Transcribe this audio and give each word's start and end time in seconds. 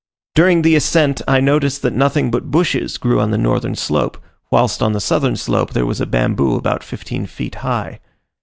During 0.33 0.63
the 0.63 0.75
ascent 0.75 1.21
I 1.27 1.39
noticed 1.39 1.83
that 1.83 1.93
nothing 1.93 2.31
but 2.31 2.49
bushes 2.49 2.97
grew 2.97 3.19
on 3.21 3.29
the 3.29 3.37
northern 3.37 3.75
slope, 3.75 4.17
whilst 4.49 4.81
on 4.81 4.93
the 4.93 4.99
southern 4.99 5.35
slope 5.35 5.73
there 5.73 5.85
was 5.85 6.01
a 6.01 6.07
bamboo 6.07 6.55
about 6.55 6.83
fifteen 6.83 7.27
feet 7.27 7.53
high. 7.61 7.99